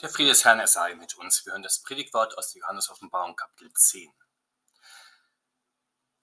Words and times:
Der 0.00 0.08
Friede 0.08 0.28
des 0.28 0.44
Herrn, 0.44 0.60
er 0.60 0.68
sei 0.68 0.94
mit 0.94 1.16
uns. 1.16 1.44
Wir 1.44 1.50
hören 1.54 1.64
das 1.64 1.82
Predigtwort 1.82 2.38
aus 2.38 2.52
der 2.52 2.60
Johannes 2.60 2.88
Offenbarung, 2.88 3.34
Kapitel 3.34 3.72
10. 3.72 4.08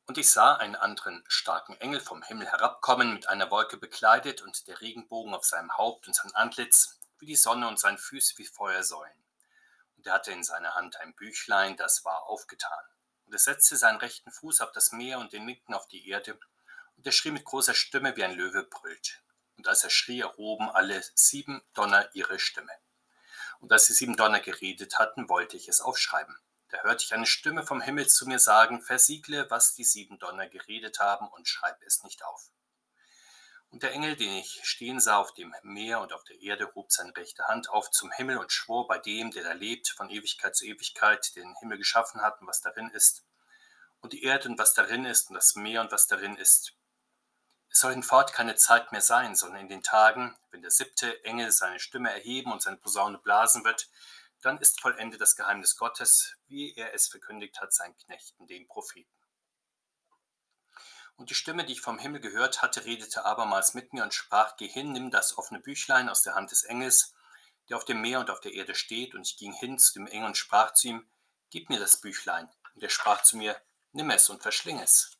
Und 0.05 0.17
ich 0.17 0.31
sah 0.31 0.55
einen 0.55 0.77
anderen 0.77 1.25
starken 1.27 1.75
Engel 1.81 1.99
vom 1.99 2.23
Himmel 2.23 2.47
herabkommen, 2.47 3.13
mit 3.13 3.27
einer 3.27 3.51
Wolke 3.51 3.75
bekleidet 3.75 4.41
und 4.41 4.65
der 4.67 4.79
Regenbogen 4.79 5.35
auf 5.35 5.43
seinem 5.43 5.77
Haupt 5.77 6.07
und 6.07 6.13
sein 6.13 6.33
Antlitz 6.35 7.01
wie 7.19 7.25
die 7.25 7.35
Sonne 7.35 7.67
und 7.67 7.77
seine 7.77 7.97
Füße 7.97 8.37
wie 8.37 8.45
Feuersäulen. 8.45 9.25
Und 9.97 10.07
er 10.07 10.13
hatte 10.13 10.31
in 10.31 10.45
seiner 10.45 10.73
Hand 10.75 10.95
ein 11.01 11.13
Büchlein, 11.13 11.75
das 11.75 12.05
war 12.05 12.27
aufgetan. 12.27 12.85
Und 13.25 13.33
er 13.33 13.39
setzte 13.39 13.75
seinen 13.75 13.97
rechten 13.97 14.31
Fuß 14.31 14.61
auf 14.61 14.71
das 14.71 14.93
Meer 14.93 15.19
und 15.19 15.33
den 15.33 15.45
linken 15.45 15.73
auf 15.73 15.89
die 15.89 16.07
Erde. 16.07 16.39
Und 16.95 17.05
er 17.05 17.11
schrie 17.11 17.31
mit 17.31 17.43
großer 17.43 17.73
Stimme, 17.73 18.15
wie 18.15 18.23
ein 18.23 18.37
Löwe 18.37 18.63
brüllt. 18.63 19.21
Und 19.57 19.67
als 19.67 19.83
er 19.83 19.89
schrie, 19.89 20.21
erhoben 20.21 20.69
alle 20.69 21.03
sieben 21.13 21.61
Donner 21.73 22.09
ihre 22.13 22.39
Stimme. 22.39 22.71
Und 23.65 23.71
als 23.71 23.87
die 23.87 23.93
sieben 23.93 24.15
Donner 24.15 24.41
geredet 24.41 24.99
hatten, 24.99 25.27
wollte 25.27 25.57
ich 25.57 25.67
es 25.67 25.81
aufschreiben. 25.81 26.37
Da 26.69 26.83
hörte 26.83 27.03
ich 27.03 27.15
eine 27.15 27.25
Stimme 27.25 27.65
vom 27.65 27.81
Himmel 27.81 28.05
zu 28.05 28.27
mir 28.27 28.37
sagen, 28.37 28.79
versiegle, 28.79 29.49
was 29.49 29.73
die 29.73 29.83
sieben 29.83 30.19
Donner 30.19 30.47
geredet 30.47 30.99
haben, 30.99 31.27
und 31.29 31.47
schreib 31.47 31.81
es 31.81 32.03
nicht 32.03 32.23
auf. 32.23 32.51
Und 33.71 33.81
der 33.81 33.91
Engel, 33.93 34.15
den 34.17 34.33
ich 34.33 34.59
stehen 34.61 34.99
sah 34.99 35.17
auf 35.17 35.33
dem 35.33 35.51
Meer 35.63 36.01
und 36.01 36.13
auf 36.13 36.23
der 36.25 36.39
Erde, 36.41 36.71
hob 36.75 36.91
seine 36.91 37.17
rechte 37.17 37.47
Hand 37.47 37.71
auf 37.71 37.89
zum 37.89 38.11
Himmel 38.11 38.37
und 38.37 38.51
schwor 38.51 38.87
bei 38.87 38.99
dem, 38.99 39.31
der 39.31 39.43
da 39.43 39.53
lebt, 39.53 39.89
von 39.89 40.11
Ewigkeit 40.11 40.55
zu 40.55 40.67
Ewigkeit, 40.67 41.35
den 41.35 41.55
Himmel 41.55 41.79
geschaffen 41.79 42.21
hat 42.21 42.39
und 42.41 42.47
was 42.47 42.61
darin 42.61 42.91
ist, 42.91 43.25
und 43.99 44.13
die 44.13 44.21
Erde 44.21 44.47
und 44.47 44.59
was 44.59 44.75
darin 44.75 45.05
ist, 45.05 45.31
und 45.31 45.33
das 45.33 45.55
Meer 45.55 45.81
und 45.81 45.91
was 45.91 46.05
darin 46.05 46.35
ist, 46.35 46.74
es 47.69 47.79
soll 47.79 47.93
hinfort 47.93 48.33
keine 48.33 48.55
Zeit 48.55 48.91
mehr 48.91 49.01
sein, 49.01 49.35
sondern 49.35 49.61
in 49.61 49.69
den 49.69 49.83
Tagen, 49.83 50.35
wenn 50.51 50.61
der 50.61 50.71
siebte 50.71 51.23
Engel 51.25 51.51
seine 51.51 51.79
Stimme 51.79 52.11
erheben 52.11 52.51
und 52.51 52.61
seine 52.61 52.77
Posaune 52.77 53.17
blasen 53.17 53.65
wird, 53.65 53.89
dann 54.41 54.57
ist 54.59 54.79
vollendet 54.79 55.19
das 55.19 55.35
Geheimnis 55.35 55.75
Gottes, 55.75 56.35
wie 56.47 56.73
er 56.75 56.93
es 56.93 57.07
verkündigt 57.07 57.59
hat 57.59 57.73
seinen 57.73 57.97
Knechten, 57.97 58.47
den 58.47 58.67
Propheten. 58.67 59.09
Und 61.17 61.29
die 61.29 61.35
Stimme, 61.35 61.65
die 61.65 61.73
ich 61.73 61.81
vom 61.81 61.97
Himmel 61.97 62.19
gehört 62.19 62.61
hatte, 62.61 62.85
redete 62.85 63.25
abermals 63.25 63.73
mit 63.73 63.93
mir 63.93 64.03
und 64.03 64.13
sprach, 64.13 64.57
Geh 64.57 64.67
hin, 64.67 64.91
nimm 64.91 65.11
das 65.11 65.37
offene 65.37 65.61
Büchlein 65.61 66.09
aus 66.09 66.23
der 66.23 66.35
Hand 66.35 66.51
des 66.51 66.63
Engels, 66.63 67.13
der 67.69 67.77
auf 67.77 67.85
dem 67.85 68.01
Meer 68.01 68.19
und 68.19 68.29
auf 68.29 68.41
der 68.41 68.53
Erde 68.53 68.75
steht. 68.75 69.15
Und 69.15 69.25
ich 69.25 69.37
ging 69.37 69.53
hin 69.53 69.79
zu 69.79 69.93
dem 69.93 70.07
Engel 70.07 70.27
und 70.27 70.37
sprach 70.37 70.73
zu 70.73 70.89
ihm, 70.89 71.09
Gib 71.49 71.69
mir 71.69 71.79
das 71.79 72.01
Büchlein. 72.01 72.49
Und 72.73 72.83
er 72.83 72.89
sprach 72.89 73.23
zu 73.23 73.37
mir, 73.37 73.59
Nimm 73.93 74.09
es 74.09 74.29
und 74.29 74.41
verschling 74.41 74.79
es. 74.79 75.17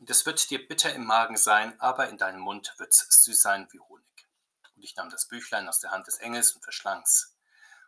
Und 0.00 0.08
es 0.08 0.24
wird 0.24 0.48
dir 0.48 0.66
bitter 0.66 0.94
im 0.94 1.04
Magen 1.04 1.36
sein, 1.36 1.78
aber 1.78 2.08
in 2.08 2.16
deinem 2.16 2.40
Mund 2.40 2.72
wird 2.78 2.90
es 2.90 3.00
süß 3.00 3.42
sein 3.42 3.68
wie 3.70 3.80
Honig. 3.80 4.28
Und 4.74 4.82
ich 4.82 4.96
nahm 4.96 5.10
das 5.10 5.28
Büchlein 5.28 5.68
aus 5.68 5.78
der 5.78 5.90
Hand 5.90 6.06
des 6.06 6.16
Engels 6.16 6.52
und 6.52 6.62
verschlang's. 6.62 7.36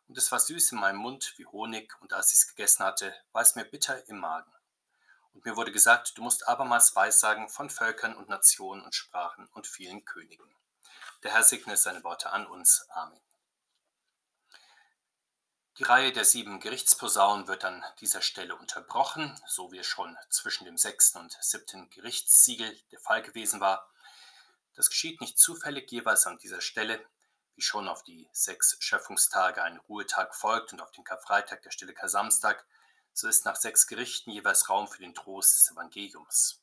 Und 0.08 0.18
es 0.18 0.30
war 0.30 0.38
süß 0.38 0.72
in 0.72 0.78
meinem 0.78 0.98
Mund 0.98 1.32
wie 1.38 1.46
Honig, 1.46 1.94
und 2.02 2.12
als 2.12 2.34
ich 2.34 2.40
es 2.40 2.48
gegessen 2.48 2.84
hatte, 2.84 3.14
war 3.32 3.40
es 3.40 3.54
mir 3.54 3.64
bitter 3.64 4.06
im 4.10 4.18
Magen. 4.18 4.52
Und 5.32 5.46
mir 5.46 5.56
wurde 5.56 5.72
gesagt, 5.72 6.18
du 6.18 6.22
musst 6.22 6.46
abermals 6.46 6.94
Weissagen 6.94 7.48
von 7.48 7.70
Völkern 7.70 8.14
und 8.14 8.28
Nationen 8.28 8.82
und 8.82 8.94
Sprachen 8.94 9.46
und 9.54 9.66
vielen 9.66 10.04
Königen. 10.04 10.54
Der 11.22 11.32
Herr 11.32 11.42
segne 11.42 11.78
seine 11.78 12.04
Worte 12.04 12.30
an 12.30 12.46
uns. 12.46 12.84
Amen. 12.90 13.22
Die 15.78 15.84
Reihe 15.84 16.12
der 16.12 16.26
sieben 16.26 16.60
Gerichtsposaunen 16.60 17.48
wird 17.48 17.64
an 17.64 17.82
dieser 17.98 18.20
Stelle 18.20 18.56
unterbrochen, 18.56 19.40
so 19.46 19.72
wie 19.72 19.78
es 19.78 19.86
schon 19.86 20.18
zwischen 20.28 20.66
dem 20.66 20.76
sechsten 20.76 21.18
und 21.18 21.38
siebten 21.40 21.88
Gerichtssiegel 21.88 22.78
der 22.90 23.00
Fall 23.00 23.22
gewesen 23.22 23.60
war. 23.60 23.90
Das 24.74 24.90
geschieht 24.90 25.22
nicht 25.22 25.38
zufällig 25.38 25.90
jeweils 25.90 26.26
an 26.26 26.36
dieser 26.36 26.60
Stelle, 26.60 27.02
wie 27.54 27.62
schon 27.62 27.88
auf 27.88 28.02
die 28.02 28.28
sechs 28.32 28.76
Schöpfungstage 28.80 29.62
ein 29.62 29.78
Ruhetag 29.78 30.34
folgt 30.34 30.74
und 30.74 30.82
auf 30.82 30.92
den 30.92 31.04
Karfreitag 31.04 31.62
der 31.62 31.70
stille 31.70 31.94
Kar-Samstag, 31.94 32.66
so 33.14 33.26
ist 33.26 33.46
nach 33.46 33.56
sechs 33.56 33.86
Gerichten 33.86 34.30
jeweils 34.30 34.68
Raum 34.68 34.88
für 34.88 35.00
den 35.00 35.14
Trost 35.14 35.56
des 35.56 35.70
Evangeliums. 35.70 36.60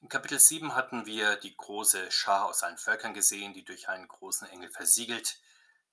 In 0.00 0.08
Kapitel 0.08 0.38
7 0.38 0.76
hatten 0.76 1.04
wir 1.06 1.34
die 1.34 1.56
große 1.56 2.12
Schar 2.12 2.46
aus 2.46 2.62
allen 2.62 2.78
Völkern 2.78 3.12
gesehen, 3.12 3.54
die 3.54 3.64
durch 3.64 3.88
einen 3.88 4.06
großen 4.06 4.48
Engel 4.48 4.70
versiegelt, 4.70 5.40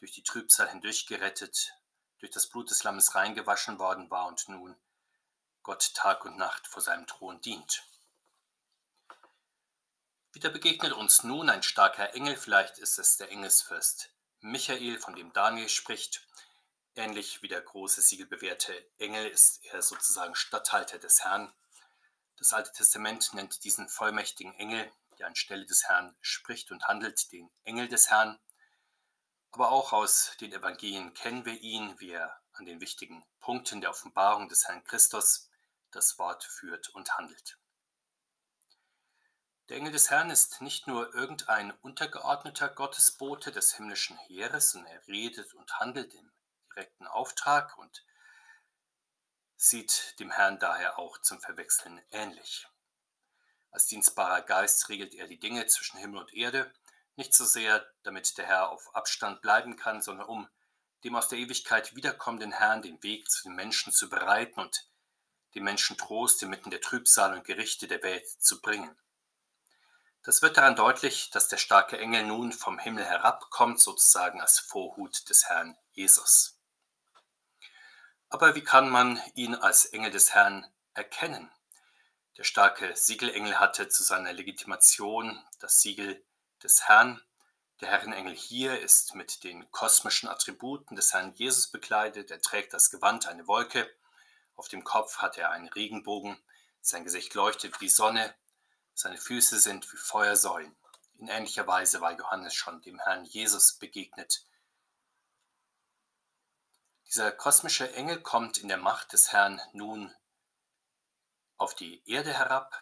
durch 0.02 0.12
die 0.14 0.24
Trübsal 0.24 0.68
hindurch 0.68 1.06
gerettet, 1.06 1.76
durch 2.18 2.32
das 2.32 2.48
Blut 2.48 2.72
des 2.72 2.84
Lammes 2.84 3.14
reingewaschen 3.14 3.78
worden 3.78 4.10
war 4.10 4.26
und 4.26 4.50
nun 4.50 4.76
Gott 5.62 5.94
Tag 5.94 6.26
und 6.26 6.38
Nacht 6.38 6.66
vor 6.66 6.82
seinem 6.82 7.06
Thron 7.06 7.40
dient. 7.42 7.84
Wieder 10.34 10.50
begegnet 10.50 10.94
uns 10.94 11.24
nun 11.24 11.50
ein 11.50 11.62
starker 11.62 12.16
Engel, 12.16 12.36
vielleicht 12.36 12.80
ist 12.80 12.98
es 12.98 13.18
der 13.18 13.30
Engelsfürst 13.30 14.10
Michael, 14.40 14.98
von 14.98 15.16
dem 15.16 15.32
Daniel 15.34 15.70
spricht. 15.70 16.28
Ähnlich 16.96 17.44
wie 17.44 17.48
der 17.48 17.62
große 17.62 18.02
siegelbewährte 18.02 18.74
Engel 18.98 19.28
ist 19.28 19.64
er 19.66 19.84
sozusagen 19.84 20.34
Statthalter 20.34 20.98
des 20.98 21.24
Herrn. 21.24 21.54
Das 22.38 22.54
Alte 22.54 22.72
Testament 22.72 23.36
nennt 23.36 23.64
diesen 23.64 23.88
vollmächtigen 23.88 24.56
Engel, 24.56 24.92
der 25.20 25.28
anstelle 25.28 25.68
des 25.68 25.84
Herrn 25.88 26.18
spricht 26.22 26.72
und 26.72 26.86
handelt, 26.86 27.32
den 27.32 27.52
Engel 27.66 27.88
des 27.88 28.10
Herrn. 28.10 28.40
Aber 29.52 29.72
auch 29.72 29.92
aus 29.92 30.36
den 30.40 30.54
Evangelien 30.54 31.14
kennen 31.14 31.46
wir 31.46 31.60
ihn, 31.60 32.00
wie 32.00 32.12
er 32.12 32.42
an 32.54 32.66
den 32.66 32.80
wichtigen 32.80 33.26
Punkten 33.40 33.82
der 33.82 33.90
Offenbarung 33.90 34.48
des 34.48 34.68
Herrn 34.68 34.84
Christus 34.84 35.50
das 35.92 36.18
Wort 36.18 36.44
führt 36.44 36.90
und 36.90 37.18
handelt. 37.18 37.58
Der 39.68 39.78
Engel 39.78 39.92
des 39.92 40.10
Herrn 40.10 40.30
ist 40.30 40.62
nicht 40.62 40.88
nur 40.88 41.14
irgendein 41.14 41.72
untergeordneter 41.72 42.70
Gottesbote 42.70 43.52
des 43.52 43.74
himmlischen 43.76 44.18
Heeres, 44.18 44.72
sondern 44.72 44.92
er 44.92 45.08
redet 45.08 45.54
und 45.54 45.80
handelt 45.80 46.14
im 46.14 46.32
direkten 46.70 47.08
Auftrag 47.08 47.78
und 47.78 48.06
sieht 49.56 50.20
dem 50.20 50.32
Herrn 50.32 50.60
daher 50.60 50.98
auch 50.98 51.18
zum 51.20 51.40
Verwechseln 51.42 52.02
ähnlich. 52.12 52.68
Als 53.70 53.88
dienstbarer 53.88 54.42
Geist 54.42 54.90
regelt 54.90 55.14
er 55.14 55.28
die 55.28 55.40
Dinge 55.40 55.66
zwischen 55.68 56.00
Himmel 56.00 56.22
und 56.22 56.34
Erde 56.34 56.74
nicht 57.16 57.34
so 57.34 57.46
sehr, 57.46 57.86
damit 58.04 58.38
der 58.38 58.48
Herr 58.48 58.70
auf 58.70 58.96
Abstand 58.96 59.42
bleiben 59.42 59.76
kann, 59.76 60.02
sondern 60.02 60.28
um 60.28 60.48
dem 61.04 61.16
aus 61.16 61.28
der 61.28 61.40
Ewigkeit 61.40 61.96
wiederkommenden 61.96 62.52
Herrn 62.52 62.82
den 62.82 63.02
Weg 63.04 63.30
zu 63.30 63.44
den 63.44 63.56
Menschen 63.56 63.92
zu 63.92 64.10
bereiten 64.10 64.60
und 64.60 64.88
den 65.56 65.64
Menschen 65.64 65.98
Trost 65.98 66.42
inmitten 66.44 66.70
der 66.70 66.82
Trübsal 66.82 67.34
und 67.34 67.44
Gerichte 67.44 67.88
der 67.88 68.04
Welt 68.04 68.28
zu 68.28 68.62
bringen. 68.62 68.98
Das 70.24 70.42
wird 70.44 70.58
daran 70.58 70.76
deutlich, 70.76 71.32
dass 71.32 71.48
der 71.48 71.58
starke 71.58 71.98
Engel 71.98 72.24
nun 72.24 72.52
vom 72.52 72.78
Himmel 72.78 73.04
herabkommt, 73.04 73.80
sozusagen 73.80 74.40
als 74.40 74.60
Vorhut 74.60 75.28
des 75.30 75.50
Herrn 75.50 75.76
Jesus. 75.94 76.60
Aber 78.30 78.56
wie 78.56 78.64
kann 78.64 78.90
man 78.90 79.22
ihn 79.34 79.56
als 79.56 79.86
Engel 79.86 80.12
des 80.12 80.34
Herrn 80.34 80.72
erkennen? 80.94 81.52
Der 82.38 82.44
starke 82.44 82.96
Siegelengel 82.96 83.60
hatte 83.60 83.90
zu 83.90 84.04
seiner 84.04 84.32
Legitimation 84.32 85.44
das 85.60 85.82
Siegel 85.82 86.24
des 86.64 86.88
Herrn. 86.88 87.22
Der 87.80 87.90
Herrenengel 87.90 88.36
hier 88.36 88.80
ist 88.80 89.16
mit 89.16 89.44
den 89.44 89.70
kosmischen 89.72 90.30
Attributen 90.30 90.96
des 90.96 91.14
Herrn 91.14 91.34
Jesus 91.34 91.68
bekleidet. 91.68 92.30
Er 92.30 92.42
trägt 92.42 92.74
das 92.74 92.92
Gewand, 92.92 93.28
eine 93.28 93.48
Wolke. 93.48 93.90
Auf 94.56 94.68
dem 94.68 94.84
Kopf 94.84 95.18
hat 95.18 95.38
er 95.38 95.50
einen 95.52 95.68
Regenbogen. 95.70 96.38
Sein 96.82 97.04
Gesicht 97.04 97.34
leuchtet 97.34 97.82
wie 97.82 97.90
Sonne. 97.90 98.36
Seine 98.94 99.18
Füße 99.18 99.60
sind 99.60 99.92
wie 99.92 99.98
Feuersäulen. 99.98 100.76
In 101.18 101.28
ähnlicher 101.28 101.68
Weise 101.68 102.02
war 102.02 102.18
Johannes 102.18 102.54
schon 102.54 102.82
dem 102.82 103.00
Herrn 103.00 103.26
Jesus 103.26 103.74
begegnet. 103.74 104.46
Dieser 107.08 107.32
kosmische 107.32 107.94
Engel 107.94 108.22
kommt 108.22 108.58
in 108.58 108.68
der 108.68 108.78
Macht 108.78 109.14
des 109.14 109.32
Herrn 109.32 109.62
nun 109.74 110.14
auf 111.58 111.76
die 111.76 112.02
Erde 112.10 112.34
herab. 112.34 112.76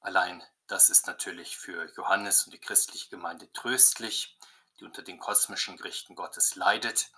Allein 0.00 0.42
das 0.70 0.88
ist 0.88 1.08
natürlich 1.08 1.58
für 1.58 1.90
Johannes 1.96 2.44
und 2.44 2.52
die 2.52 2.60
christliche 2.60 3.08
Gemeinde 3.08 3.52
tröstlich, 3.52 4.38
die 4.78 4.84
unter 4.84 5.02
den 5.02 5.18
kosmischen 5.18 5.76
Gerichten 5.76 6.14
Gottes 6.14 6.54
leidet. 6.54 7.10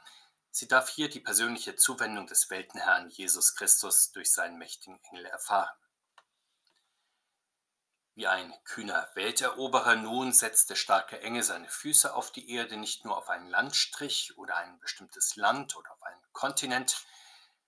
Sie 0.50 0.69
darf 0.69 0.88
hier 0.88 1.10
die 1.10 1.20
persönliche 1.20 1.76
Zuwendung 1.76 2.26
des 2.26 2.49
Weltenherrn 2.49 3.10
Jesus 3.10 3.54
Christus 3.54 4.10
durch 4.12 4.32
seinen 4.32 4.56
mächtigen 4.56 4.99
Engel 5.04 5.26
erfahren. 5.26 5.76
Wie 8.14 8.26
ein 8.26 8.54
kühner 8.64 9.10
Welteroberer 9.14 9.96
nun 9.96 10.32
setzt 10.32 10.70
der 10.70 10.76
starke 10.76 11.20
Engel 11.20 11.43
seine 11.43 11.69
Füße 11.69 12.14
auf 12.14 12.32
die 12.32 12.50
Erde, 12.50 12.78
nicht 12.78 13.05
nur 13.05 13.19
auf 13.19 13.28
einen 13.28 13.48
Landstrich 13.48 14.37
oder 14.38 14.56
ein 14.56 14.81
bestimmtes 14.81 15.37
Land 15.37 15.76
oder 15.76 15.93
auf 15.93 16.02
einen 16.02 16.22
Kontinent. 16.32 17.05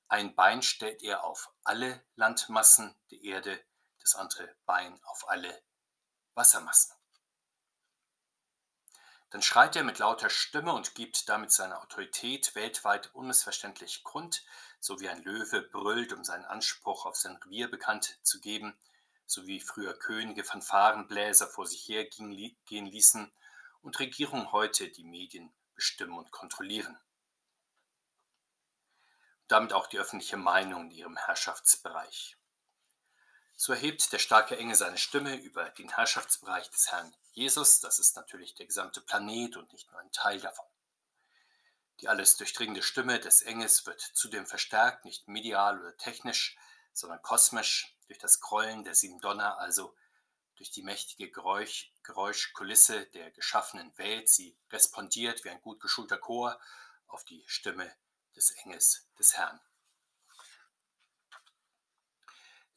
Ein 0.08 0.34
Bein 0.34 0.62
stellt 0.62 1.02
er 1.02 1.24
auf 1.24 1.50
alle 1.62 2.02
Landmassen 2.16 2.94
der 3.10 3.20
Erde, 3.22 3.62
das 4.00 4.14
andere 4.14 4.54
Bein 4.64 4.98
auf 5.04 5.28
alle 5.28 5.62
Wassermassen. 6.34 6.94
Dann 9.30 9.42
schreit 9.42 9.74
er 9.74 9.82
mit 9.82 9.98
lauter 9.98 10.30
Stimme 10.30 10.72
und 10.72 10.94
gibt 10.94 11.28
damit 11.28 11.50
seine 11.50 11.80
Autorität 11.80 12.54
weltweit 12.54 13.12
unmissverständlich 13.14 14.04
kund, 14.04 14.44
so 14.78 15.00
wie 15.00 15.08
ein 15.08 15.24
Löwe 15.24 15.62
brüllt, 15.62 16.12
um 16.12 16.24
seinen 16.24 16.44
Anspruch 16.44 17.04
auf 17.04 17.16
sein 17.16 17.36
Revier 17.36 17.68
bekannt 17.70 18.18
zu 18.22 18.40
geben, 18.40 18.78
so 19.26 19.46
wie 19.46 19.60
früher 19.60 19.98
Könige 19.98 20.44
Fanfarenbläser 20.44 21.48
vor 21.48 21.66
sich 21.66 21.88
hergehen 21.88 22.86
ließen 22.86 23.32
und 23.82 23.98
Regierungen 23.98 24.52
heute 24.52 24.88
die 24.88 25.04
Medien 25.04 25.52
bestimmen 25.74 26.16
und 26.16 26.30
kontrollieren. 26.30 26.96
damit 29.48 29.72
auch 29.72 29.86
die 29.86 29.98
öffentliche 29.98 30.36
Meinung 30.36 30.84
in 30.84 30.90
ihrem 30.90 31.16
Herrschaftsbereich. 31.16 32.36
So 33.56 33.72
erhebt 33.72 34.12
der 34.12 34.18
starke 34.18 34.56
Engel 34.56 34.74
seine 34.74 34.98
Stimme 34.98 35.36
über 35.36 35.70
den 35.70 35.88
Herrschaftsbereich 35.88 36.70
des 36.70 36.90
Herrn 36.90 37.14
Jesus. 37.32 37.80
Das 37.80 37.98
ist 37.98 38.16
natürlich 38.16 38.54
der 38.54 38.66
gesamte 38.66 39.00
Planet 39.00 39.56
und 39.56 39.72
nicht 39.72 39.90
nur 39.90 40.00
ein 40.00 40.10
Teil 40.12 40.40
davon. 40.40 40.66
Die 42.00 42.08
alles 42.08 42.36
durchdringende 42.36 42.82
Stimme 42.82 43.20
des 43.20 43.42
Engels 43.42 43.86
wird 43.86 44.00
zudem 44.00 44.46
verstärkt, 44.46 45.04
nicht 45.04 45.28
medial 45.28 45.80
oder 45.80 45.96
technisch, 45.96 46.56
sondern 46.92 47.22
kosmisch 47.22 47.96
durch 48.08 48.18
das 48.18 48.40
Grollen 48.40 48.84
der 48.84 48.94
sieben 48.94 49.20
Donner, 49.20 49.58
also 49.58 49.94
durch 50.56 50.70
die 50.70 50.82
mächtige 50.82 51.30
Geräusch, 51.30 51.92
Geräuschkulisse 52.02 53.06
der 53.06 53.30
geschaffenen 53.30 53.96
Welt. 53.98 54.28
Sie 54.28 54.56
respondiert 54.70 55.44
wie 55.44 55.50
ein 55.50 55.60
gut 55.60 55.80
geschulter 55.80 56.18
Chor 56.18 56.60
auf 57.06 57.24
die 57.24 57.44
Stimme 57.46 57.90
des 58.36 58.50
Engels 58.50 59.08
des 59.18 59.36
Herrn. 59.36 59.60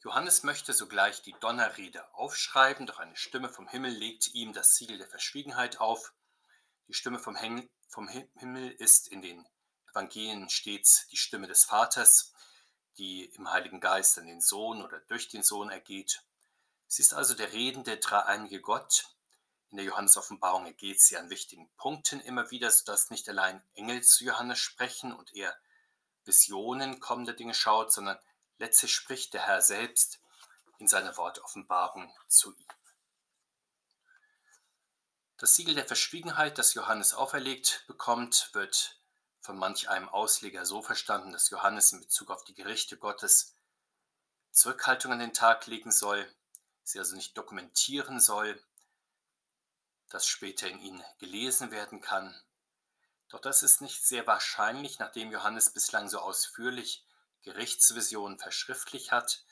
Johannes 0.00 0.44
möchte 0.44 0.72
sogleich 0.72 1.22
die 1.22 1.34
Donnerrede 1.40 2.14
aufschreiben, 2.14 2.86
doch 2.86 3.00
eine 3.00 3.16
Stimme 3.16 3.48
vom 3.48 3.66
Himmel 3.66 3.90
legt 3.90 4.32
ihm 4.32 4.52
das 4.52 4.76
Siegel 4.76 4.96
der 4.96 5.08
Verschwiegenheit 5.08 5.80
auf. 5.80 6.12
Die 6.86 6.94
Stimme 6.94 7.18
vom, 7.18 7.34
Hen 7.34 7.68
vom 7.88 8.08
Himmel 8.08 8.70
ist 8.70 9.08
in 9.08 9.22
den 9.22 9.44
Evangelien 9.90 10.48
stets 10.50 11.08
die 11.08 11.16
Stimme 11.16 11.48
des 11.48 11.64
Vaters, 11.64 12.32
die 12.96 13.24
im 13.24 13.50
Heiligen 13.50 13.80
Geist 13.80 14.18
an 14.18 14.26
den 14.26 14.40
Sohn 14.40 14.82
oder 14.82 15.00
durch 15.00 15.28
den 15.28 15.42
Sohn 15.42 15.68
ergeht. 15.68 16.22
Sie 16.86 17.02
ist 17.02 17.12
also 17.12 17.34
der 17.34 17.52
redende, 17.52 17.96
dreieinige 17.96 18.60
Gott. 18.60 19.16
In 19.70 19.78
der 19.78 19.86
Johannes-Offenbarung 19.86 20.64
ergeht 20.66 21.00
sie 21.00 21.16
an 21.16 21.28
wichtigen 21.28 21.68
Punkten 21.76 22.20
immer 22.20 22.52
wieder, 22.52 22.70
sodass 22.70 23.10
nicht 23.10 23.28
allein 23.28 23.62
Engel 23.74 24.02
zu 24.04 24.24
Johannes 24.24 24.60
sprechen 24.60 25.12
und 25.12 25.34
er 25.34 25.56
Visionen 26.24 27.00
kommender 27.00 27.32
Dinge 27.32 27.54
schaut, 27.54 27.92
sondern 27.92 28.18
letztlich 28.58 28.94
spricht 28.94 29.34
der 29.34 29.46
Herr 29.46 29.62
selbst 29.62 30.20
in 30.78 30.88
seiner 30.88 31.16
Wortoffenbarung 31.16 32.12
zu 32.28 32.54
ihm. 32.54 32.66
Das 35.38 35.54
Siegel 35.54 35.74
der 35.74 35.86
Verschwiegenheit, 35.86 36.58
das 36.58 36.74
Johannes 36.74 37.14
auferlegt 37.14 37.84
bekommt, 37.86 38.50
wird 38.54 39.00
von 39.40 39.56
manch 39.56 39.88
einem 39.88 40.08
Ausleger 40.08 40.66
so 40.66 40.82
verstanden, 40.82 41.32
dass 41.32 41.50
Johannes 41.50 41.92
in 41.92 42.00
Bezug 42.00 42.30
auf 42.30 42.44
die 42.44 42.54
Gerichte 42.54 42.96
Gottes 42.96 43.54
Zurückhaltung 44.50 45.12
an 45.12 45.20
den 45.20 45.32
Tag 45.32 45.66
legen 45.66 45.92
soll, 45.92 46.28
sie 46.82 46.98
also 46.98 47.14
nicht 47.14 47.38
dokumentieren 47.38 48.18
soll, 48.18 48.60
das 50.08 50.26
später 50.26 50.68
in 50.68 50.80
ihnen 50.80 51.04
gelesen 51.18 51.70
werden 51.70 52.00
kann. 52.00 52.34
Doch 53.28 53.40
das 53.40 53.62
ist 53.62 53.80
nicht 53.80 54.04
sehr 54.04 54.26
wahrscheinlich, 54.26 54.98
nachdem 54.98 55.30
Johannes 55.30 55.72
bislang 55.72 56.08
so 56.08 56.18
ausführlich 56.18 57.04
Gerichtsvisionen 57.48 58.38
verschriftlicht 58.38 59.10
hat. 59.10 59.42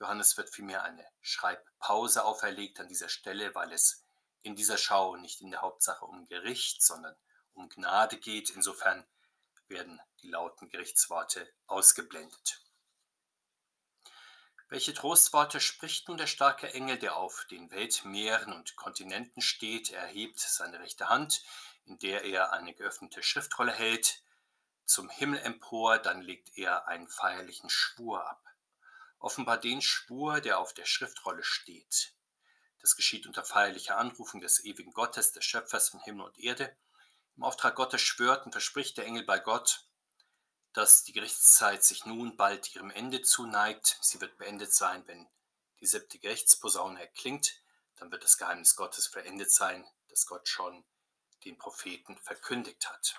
Johannes 0.00 0.36
wird 0.36 0.50
vielmehr 0.50 0.82
eine 0.82 1.06
Schreibpause 1.20 2.24
auferlegt 2.24 2.80
an 2.80 2.88
dieser 2.88 3.08
Stelle, 3.08 3.54
weil 3.54 3.72
es 3.72 4.04
in 4.42 4.56
dieser 4.56 4.76
Schau 4.76 5.14
nicht 5.14 5.40
in 5.40 5.52
der 5.52 5.62
Hauptsache 5.62 6.04
um 6.04 6.26
Gericht, 6.26 6.82
sondern 6.82 7.14
um 7.54 7.68
Gnade 7.68 8.18
geht. 8.18 8.50
Insofern 8.50 9.06
werden 9.68 10.00
die 10.22 10.28
lauten 10.28 10.68
Gerichtsworte 10.68 11.48
ausgeblendet. 11.68 12.60
Welche 14.68 14.92
Trostworte 14.92 15.60
spricht 15.60 16.08
nun 16.08 16.16
der 16.16 16.26
starke 16.26 16.74
Engel, 16.74 16.98
der 16.98 17.14
auf 17.14 17.46
den 17.48 17.70
Weltmeeren 17.70 18.52
und 18.52 18.74
Kontinenten 18.74 19.40
steht? 19.40 19.92
Er 19.92 20.06
hebt 20.06 20.40
seine 20.40 20.80
rechte 20.80 21.08
Hand, 21.08 21.44
in 21.84 21.96
der 22.00 22.24
er 22.24 22.52
eine 22.52 22.74
geöffnete 22.74 23.22
Schriftrolle 23.22 23.72
hält, 23.72 24.20
zum 24.86 25.10
Himmel 25.10 25.40
empor, 25.40 25.98
dann 25.98 26.22
legt 26.22 26.56
er 26.56 26.86
einen 26.88 27.08
feierlichen 27.08 27.68
Schwur 27.68 28.28
ab. 28.28 28.42
Offenbar 29.18 29.58
den 29.58 29.82
Schwur, 29.82 30.40
der 30.40 30.58
auf 30.58 30.72
der 30.72 30.84
Schriftrolle 30.84 31.42
steht. 31.42 32.14
Das 32.80 32.94
geschieht 32.94 33.26
unter 33.26 33.44
feierlicher 33.44 33.96
Anrufung 33.96 34.40
des 34.40 34.64
ewigen 34.64 34.92
Gottes, 34.92 35.32
des 35.32 35.44
Schöpfers 35.44 35.88
von 35.88 36.00
Himmel 36.00 36.26
und 36.26 36.38
Erde. 36.38 36.76
Im 37.36 37.42
Auftrag 37.42 37.74
Gottes 37.74 38.00
schwört 38.00 38.46
und 38.46 38.52
verspricht 38.52 38.96
der 38.96 39.06
Engel 39.06 39.24
bei 39.24 39.38
Gott, 39.38 39.86
dass 40.72 41.02
die 41.02 41.12
Gerichtszeit 41.12 41.82
sich 41.82 42.06
nun 42.06 42.36
bald 42.36 42.74
ihrem 42.74 42.90
Ende 42.90 43.22
zuneigt. 43.22 43.98
Sie 44.02 44.20
wird 44.20 44.38
beendet 44.38 44.72
sein, 44.72 45.06
wenn 45.06 45.26
die 45.80 45.86
siebte 45.86 46.18
Gerichtsposaune 46.18 47.00
erklingt. 47.00 47.60
Dann 47.96 48.12
wird 48.12 48.22
das 48.24 48.38
Geheimnis 48.38 48.76
Gottes 48.76 49.06
verendet 49.06 49.50
sein, 49.50 49.86
das 50.08 50.26
Gott 50.26 50.46
schon 50.48 50.84
den 51.44 51.58
Propheten 51.58 52.16
verkündigt 52.18 52.88
hat. 52.88 53.16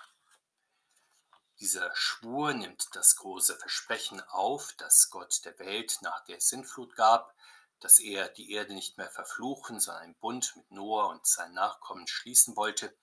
Dieser 1.60 1.90
Schwur 1.94 2.54
nimmt 2.54 2.88
das 2.92 3.16
große 3.16 3.56
Versprechen 3.56 4.20
auf, 4.28 4.72
das 4.78 5.10
Gott 5.10 5.44
der 5.44 5.58
Welt 5.58 5.98
nach 6.02 6.24
der 6.24 6.40
Sintflut 6.40 6.94
gab, 6.94 7.34
dass 7.80 7.98
er 7.98 8.28
die 8.28 8.52
Erde 8.52 8.74
nicht 8.74 8.96
mehr 8.96 9.10
verfluchen, 9.10 9.80
sondern 9.80 10.04
einen 10.04 10.14
Bund 10.16 10.54
mit 10.56 10.70
Noah 10.70 11.10
und 11.10 11.26
seinen 11.26 11.54
Nachkommen 11.54 12.06
schließen 12.06 12.56
wollte. 12.56 12.96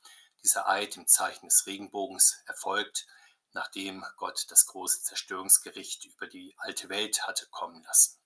Dieser 0.44 0.68
Eid 0.68 0.96
im 0.98 1.08
Zeichen 1.08 1.48
des 1.48 1.66
Regenbogens 1.66 2.42
erfolgt 2.46 3.08
nachdem 3.56 4.06
Gott 4.18 4.46
das 4.50 4.68
große 4.68 5.02
Zerstörungsgericht 5.02 6.06
über 6.06 6.28
die 6.28 6.54
alte 6.58 6.90
Welt 6.90 7.26
hatte 7.26 7.48
kommen 7.48 7.82
lassen. 7.84 8.20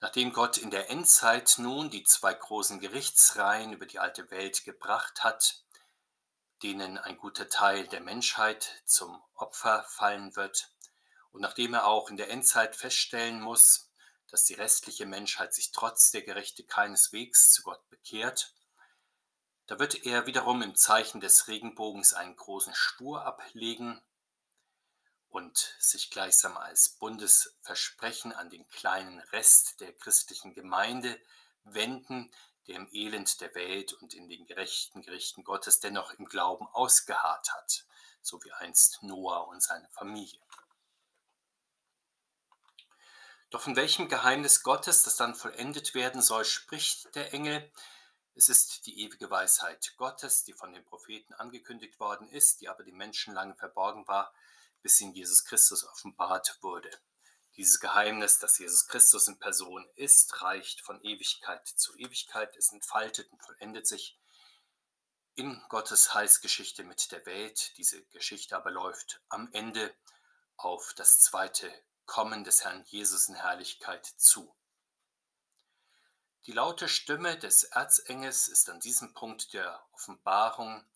Nachdem 0.00 0.32
Gott 0.32 0.58
in 0.58 0.70
der 0.70 0.90
Endzeit 0.90 1.56
nun 1.58 1.90
die 1.90 2.04
zwei 2.04 2.32
großen 2.32 2.78
Gerichtsreihen 2.78 3.72
über 3.72 3.84
die 3.84 3.98
alte 3.98 4.30
Welt 4.30 4.64
gebracht 4.64 5.24
hat, 5.24 5.64
denen 6.62 6.98
ein 6.98 7.18
guter 7.18 7.48
Teil 7.48 7.86
der 7.88 8.00
Menschheit 8.00 8.82
zum 8.84 9.22
Opfer 9.34 9.84
fallen 9.88 10.34
wird, 10.36 10.72
und 11.30 11.42
nachdem 11.42 11.74
er 11.74 11.86
auch 11.86 12.10
in 12.10 12.16
der 12.16 12.30
Endzeit 12.30 12.74
feststellen 12.74 13.40
muss, 13.40 13.90
dass 14.30 14.44
die 14.44 14.54
restliche 14.54 15.06
Menschheit 15.06 15.54
sich 15.54 15.72
trotz 15.72 16.10
der 16.10 16.22
Gerichte 16.22 16.64
keineswegs 16.64 17.50
zu 17.50 17.62
Gott 17.62 17.88
bekehrt, 17.88 18.54
da 19.66 19.78
wird 19.78 20.06
er 20.06 20.26
wiederum 20.26 20.62
im 20.62 20.74
Zeichen 20.74 21.20
des 21.20 21.46
Regenbogens 21.46 22.14
einen 22.14 22.36
großen 22.36 22.74
Spur 22.74 23.24
ablegen 23.24 24.00
und 25.28 25.76
sich 25.78 26.10
gleichsam 26.10 26.56
als 26.56 26.88
Bundesversprechen 26.88 28.32
an 28.32 28.48
den 28.48 28.66
kleinen 28.70 29.20
Rest 29.20 29.80
der 29.80 29.92
christlichen 29.92 30.54
Gemeinde 30.54 31.20
wenden, 31.64 32.32
der 32.68 32.76
im 32.76 32.88
Elend 32.92 33.40
der 33.40 33.54
Welt 33.54 33.94
und 33.94 34.14
in 34.14 34.28
den 34.28 34.46
gerechten 34.46 35.02
Gerichten 35.02 35.42
Gottes 35.42 35.80
dennoch 35.80 36.12
im 36.12 36.26
Glauben 36.26 36.66
ausgeharrt 36.68 37.52
hat, 37.54 37.86
so 38.20 38.42
wie 38.44 38.52
einst 38.52 39.02
Noah 39.02 39.48
und 39.48 39.62
seine 39.62 39.88
Familie. 39.88 40.40
Doch 43.50 43.62
von 43.62 43.76
welchem 43.76 44.08
Geheimnis 44.08 44.62
Gottes, 44.62 45.02
das 45.02 45.16
dann 45.16 45.34
vollendet 45.34 45.94
werden 45.94 46.20
soll, 46.20 46.44
spricht 46.44 47.14
der 47.14 47.32
Engel, 47.32 47.72
es 48.34 48.48
ist 48.48 48.86
die 48.86 49.00
ewige 49.00 49.30
Weisheit 49.30 49.94
Gottes, 49.96 50.44
die 50.44 50.52
von 50.52 50.72
den 50.72 50.84
Propheten 50.84 51.34
angekündigt 51.34 51.98
worden 51.98 52.28
ist, 52.28 52.60
die 52.60 52.68
aber 52.68 52.84
den 52.84 52.96
Menschen 52.96 53.34
lange 53.34 53.56
verborgen 53.56 54.06
war, 54.06 54.32
bis 54.82 54.98
sie 54.98 55.04
in 55.04 55.12
Jesus 55.12 55.44
Christus 55.44 55.84
offenbart 55.84 56.58
wurde. 56.60 56.90
Dieses 57.58 57.80
Geheimnis, 57.80 58.38
dass 58.38 58.58
Jesus 58.58 58.86
Christus 58.86 59.26
in 59.26 59.40
Person 59.40 59.84
ist, 59.96 60.42
reicht 60.42 60.80
von 60.80 61.02
Ewigkeit 61.02 61.66
zu 61.66 61.96
Ewigkeit. 61.98 62.56
Es 62.56 62.72
entfaltet 62.72 63.32
und 63.32 63.42
vollendet 63.42 63.84
sich 63.84 64.16
in 65.34 65.60
Gottes 65.68 66.14
Heilsgeschichte 66.14 66.84
mit 66.84 67.10
der 67.10 67.26
Welt. 67.26 67.76
Diese 67.76 68.00
Geschichte 68.06 68.56
aber 68.56 68.70
läuft 68.70 69.20
am 69.28 69.48
Ende 69.52 69.92
auf 70.56 70.94
das 70.94 71.18
zweite 71.18 71.68
Kommen 72.06 72.44
des 72.44 72.64
Herrn 72.64 72.84
Jesus 72.86 73.28
in 73.28 73.34
Herrlichkeit 73.34 74.06
zu. 74.06 74.54
Die 76.46 76.52
laute 76.52 76.88
Stimme 76.88 77.36
des 77.38 77.64
Erzengels 77.64 78.46
ist 78.46 78.70
an 78.70 78.78
diesem 78.78 79.14
Punkt 79.14 79.52
der 79.52 79.84
Offenbarung 79.90 80.88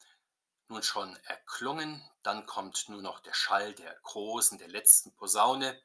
nun 0.68 0.84
schon 0.84 1.16
erklungen, 1.24 2.08
dann 2.22 2.46
kommt 2.46 2.88
nur 2.88 3.02
noch 3.02 3.18
der 3.18 3.34
Schall 3.34 3.74
der 3.74 3.94
großen, 4.04 4.58
der 4.58 4.68
letzten 4.68 5.12
Posaune 5.16 5.82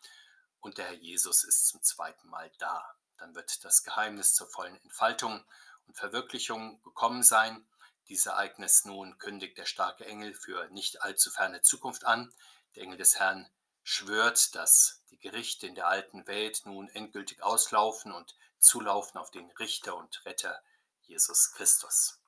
und 0.67 0.77
der 0.77 0.87
Herr 0.87 0.95
Jesus 0.95 1.45
ist 1.45 1.67
zum 1.67 1.81
zweiten 1.81 2.27
Mal 2.27 2.51
da. 2.59 2.93
Dann 3.17 3.33
wird 3.35 3.63
das 3.63 3.83
Geheimnis 3.83 4.33
zur 4.33 4.49
vollen 4.49 4.75
Entfaltung 4.83 5.45
und 5.87 5.95
Verwirklichung 5.95 6.83
gekommen 6.83 7.23
sein. 7.23 7.65
Dieses 8.09 8.25
Ereignis 8.25 8.83
nun 8.83 9.17
kündigt 9.17 9.57
der 9.57 9.65
starke 9.65 10.05
Engel 10.05 10.33
für 10.33 10.67
nicht 10.71 11.01
allzu 11.01 11.31
ferne 11.31 11.61
Zukunft 11.61 12.03
an. 12.03 12.33
Der 12.75 12.83
Engel 12.83 12.97
des 12.97 13.17
Herrn 13.17 13.49
schwört, 13.83 14.55
dass 14.55 15.01
die 15.09 15.17
Gerichte 15.17 15.67
in 15.67 15.75
der 15.75 15.87
alten 15.87 16.27
Welt 16.27 16.63
nun 16.65 16.89
endgültig 16.89 17.41
auslaufen 17.41 18.11
und 18.11 18.35
zulaufen 18.59 19.17
auf 19.17 19.31
den 19.31 19.49
Richter 19.51 19.95
und 19.95 20.25
Retter 20.25 20.61
Jesus 21.03 21.53
Christus. 21.53 22.19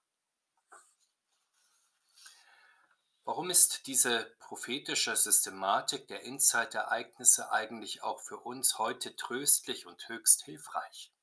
Warum 3.29 3.51
ist 3.51 3.85
diese 3.85 4.25
prophetische 4.39 5.15
Systematik 5.15 6.07
der 6.07 6.25
Endzeitereignisse 6.25 7.51
eigentlich 7.51 8.01
auch 8.01 8.19
für 8.19 8.37
uns 8.37 8.79
heute 8.79 9.15
tröstlich 9.15 9.85
und 9.85 10.09
höchst 10.09 10.45
hilfreich? 10.45 11.13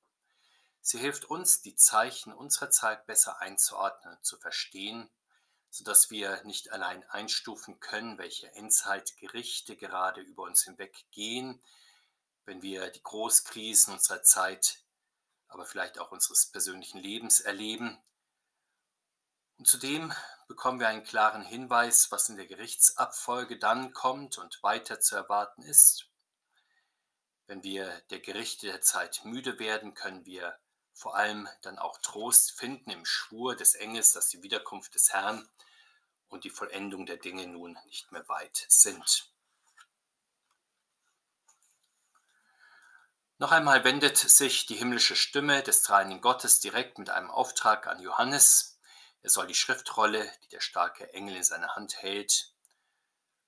Sie 0.80 0.98
hilft 0.98 1.24
uns, 1.24 1.62
die 1.62 1.74
Zeichen 1.74 2.32
unserer 2.32 2.70
Zeit 2.70 3.06
besser 3.06 3.40
einzuordnen 3.40 4.14
und 4.14 4.24
zu 4.24 4.36
verstehen, 4.36 5.10
sodass 5.68 6.08
wir 6.08 6.44
nicht 6.44 6.70
allein 6.70 7.02
einstufen 7.10 7.80
können, 7.80 8.18
welche 8.18 8.52
Endzeitgerichte 8.52 9.76
gerade 9.76 10.20
über 10.20 10.44
uns 10.44 10.62
hinweggehen, 10.62 11.60
wenn 12.44 12.62
wir 12.62 12.88
die 12.90 13.02
Großkrisen 13.02 13.94
unserer 13.94 14.22
Zeit, 14.22 14.78
aber 15.48 15.66
vielleicht 15.66 15.98
auch 15.98 16.12
unseres 16.12 16.46
persönlichen 16.46 17.00
Lebens 17.00 17.40
erleben. 17.40 18.00
Und 19.58 19.66
zudem 19.66 20.12
bekommen 20.48 20.80
wir 20.80 20.88
einen 20.88 21.04
klaren 21.04 21.42
Hinweis, 21.42 22.10
was 22.12 22.28
in 22.28 22.36
der 22.36 22.46
Gerichtsabfolge 22.46 23.58
dann 23.58 23.92
kommt 23.92 24.38
und 24.38 24.62
weiter 24.62 25.00
zu 25.00 25.16
erwarten 25.16 25.62
ist. 25.62 26.10
Wenn 27.46 27.62
wir 27.62 28.00
der 28.10 28.20
Gerichte 28.20 28.66
der 28.66 28.80
Zeit 28.80 29.22
müde 29.24 29.58
werden, 29.58 29.94
können 29.94 30.26
wir 30.26 30.58
vor 30.92 31.16
allem 31.16 31.48
dann 31.62 31.78
auch 31.78 31.98
Trost 31.98 32.58
finden 32.58 32.90
im 32.90 33.04
Schwur 33.04 33.54
des 33.54 33.74
Engels, 33.74 34.12
dass 34.12 34.28
die 34.28 34.42
Wiederkunft 34.42 34.94
des 34.94 35.12
Herrn 35.12 35.48
und 36.28 36.44
die 36.44 36.50
Vollendung 36.50 37.06
der 37.06 37.18
Dinge 37.18 37.46
nun 37.46 37.78
nicht 37.86 38.12
mehr 38.12 38.28
weit 38.28 38.64
sind. 38.68 39.30
Noch 43.38 43.52
einmal 43.52 43.84
wendet 43.84 44.16
sich 44.16 44.64
die 44.64 44.76
himmlische 44.76 45.14
Stimme 45.14 45.62
des 45.62 45.82
dreinigen 45.82 46.22
Gottes 46.22 46.58
direkt 46.60 46.98
mit 46.98 47.10
einem 47.10 47.30
Auftrag 47.30 47.86
an 47.86 48.00
Johannes. 48.00 48.75
Er 49.26 49.30
soll 49.30 49.48
die 49.48 49.56
Schriftrolle, 49.56 50.30
die 50.44 50.48
der 50.50 50.60
starke 50.60 51.12
Engel 51.12 51.34
in 51.34 51.42
seiner 51.42 51.74
Hand 51.74 52.00
hält 52.00 52.54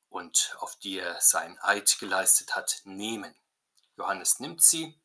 und 0.08 0.56
auf 0.58 0.74
die 0.74 0.98
er 0.98 1.20
seinen 1.20 1.56
Eid 1.60 2.00
geleistet 2.00 2.56
hat, 2.56 2.80
nehmen. 2.82 3.32
Johannes 3.96 4.40
nimmt 4.40 4.60
sie, 4.60 5.00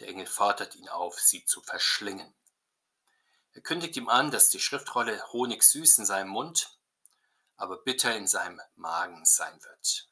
der 0.00 0.08
Engel 0.08 0.24
fordert 0.24 0.74
ihn 0.76 0.88
auf, 0.88 1.20
sie 1.20 1.44
zu 1.44 1.60
verschlingen. 1.60 2.34
Er 3.52 3.60
kündigt 3.60 3.98
ihm 3.98 4.08
an, 4.08 4.30
dass 4.30 4.48
die 4.48 4.60
Schriftrolle 4.60 5.22
honigsüß 5.30 5.98
in 5.98 6.06
seinem 6.06 6.30
Mund, 6.30 6.78
aber 7.56 7.76
bitter 7.76 8.16
in 8.16 8.26
seinem 8.26 8.62
Magen 8.76 9.26
sein 9.26 9.62
wird. 9.62 10.08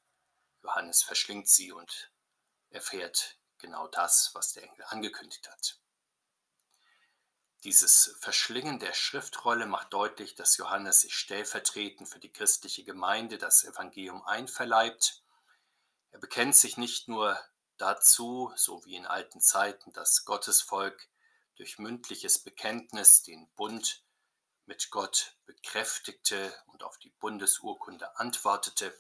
Johannes 0.63 1.05
verschlingt 1.05 1.49
sie 1.49 1.73
und 1.73 2.13
erfährt 2.69 3.39
genau 3.57 3.89
das, 3.89 4.35
was 4.35 4.53
der 4.53 4.65
Engel 4.65 4.85
angekündigt 4.89 5.49
hat. 5.51 5.81
Dieses 7.65 8.17
Verschlingen 8.21 8.79
der 8.79 8.93
Schriftrolle 8.93 9.67
macht 9.67 9.93
deutlich, 9.93 10.35
dass 10.35 10.57
Johannes 10.57 11.01
sich 11.01 11.15
stellvertretend 11.15 12.09
für 12.09 12.21
die 12.21 12.33
christliche 12.33 12.85
Gemeinde 12.85 13.39
das 13.39 13.65
Evangelium 13.65 14.23
einverleibt. 14.25 15.23
Er 16.11 16.19
bekennt 16.19 16.55
sich 16.55 16.77
nicht 16.77 17.09
nur 17.09 17.39
dazu, 17.77 18.53
so 18.57 18.85
wie 18.85 18.97
in 18.97 19.07
alten 19.07 19.41
Zeiten, 19.41 19.93
das 19.93 20.25
Gottesvolk 20.25 21.09
durch 21.57 21.79
mündliches 21.79 22.39
Bekenntnis 22.39 23.23
den 23.23 23.49
Bund 23.55 24.05
mit 24.67 24.91
Gott 24.91 25.37
bekräftigte 25.47 26.55
und 26.67 26.83
auf 26.83 26.99
die 26.99 27.11
Bundesurkunde 27.11 28.19
antwortete, 28.19 28.97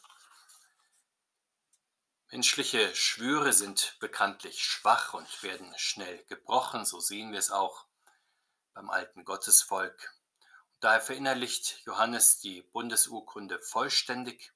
Menschliche 2.32 2.92
Schwüre 2.94 3.52
sind 3.52 3.96
bekanntlich 4.00 4.62
schwach 4.62 5.14
und 5.14 5.42
werden 5.44 5.72
schnell 5.78 6.24
gebrochen, 6.24 6.84
so 6.84 6.98
sehen 6.98 7.30
wir 7.30 7.38
es 7.38 7.52
auch 7.52 7.86
beim 8.76 8.90
alten 8.90 9.24
Gottesvolk. 9.24 10.14
Und 10.74 10.84
daher 10.84 11.00
verinnerlicht 11.00 11.80
Johannes 11.86 12.40
die 12.40 12.60
Bundesurkunde 12.60 13.58
vollständig, 13.60 14.52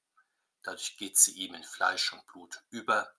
dadurch 0.61 0.95
geht 0.97 1.17
sie 1.17 1.31
ihm 1.31 1.55
in 1.55 1.63
Fleisch 1.63 2.13
und 2.13 2.25
Blut 2.27 2.63
über, 2.69 3.11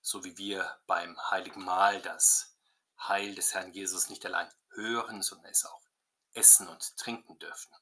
so 0.00 0.24
wie 0.24 0.38
wir 0.38 0.78
beim 0.86 1.20
heiligen 1.30 1.64
Mahl 1.64 2.00
das 2.00 2.56
Heil 3.00 3.34
des 3.34 3.54
Herrn 3.54 3.72
Jesus 3.72 4.08
nicht 4.08 4.24
allein 4.24 4.48
hören, 4.70 5.20
sondern 5.20 5.50
es 5.50 5.66
auch 5.66 5.82
essen 6.32 6.68
und 6.68 6.96
trinken 6.96 7.36
dürfen. 7.40 7.74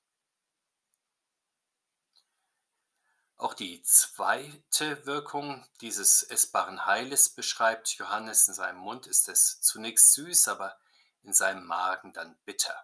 Auch 3.36 3.52
die 3.52 3.82
zweite 3.82 5.04
Wirkung 5.04 5.66
dieses 5.82 6.22
essbaren 6.22 6.86
Heiles 6.86 7.28
beschreibt 7.28 7.88
Johannes. 7.98 8.48
In 8.48 8.54
seinem 8.54 8.78
Mund 8.78 9.06
ist 9.06 9.28
es 9.28 9.60
zunächst 9.60 10.12
süß, 10.14 10.48
aber 10.48 10.78
in 11.22 11.32
seinem 11.32 11.66
Magen 11.66 12.12
dann 12.12 12.36
bitter. 12.44 12.74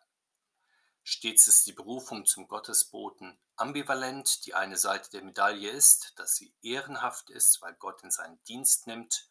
Stets 1.03 1.49
ist 1.49 1.67
die 1.67 1.73
Berufung 1.73 2.27
zum 2.27 2.49
Gottesboten 2.49 3.39
ambivalent. 3.57 4.45
Die 4.45 4.55
eine 4.55 4.77
Seite 4.77 5.11
der 5.11 5.23
Medaille 5.23 5.71
ist, 5.71 6.13
dass 6.17 6.37
sie 6.37 6.55
ehrenhaft 6.61 7.31
ist, 7.31 7.63
weil 7.63 7.75
Gott 7.75 8.03
in 8.03 8.11
seinen 8.11 8.43
Dienst 8.45 8.87
nimmt 8.87 9.29